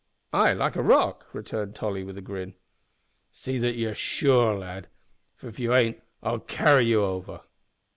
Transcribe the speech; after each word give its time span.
"Ay, 0.33 0.51
like 0.53 0.75
a 0.75 0.81
rock," 0.81 1.27
returned 1.31 1.75
Tolly, 1.75 2.03
with 2.03 2.17
a 2.17 2.23
grin. 2.23 2.55
"See 3.31 3.59
that 3.59 3.75
you're 3.75 3.93
sure, 3.93 4.57
lad, 4.57 4.87
for 5.35 5.47
if 5.47 5.59
you 5.59 5.75
ain't 5.75 6.01
I'll 6.23 6.39
carry 6.39 6.87
you 6.87 7.03
over." 7.03 7.41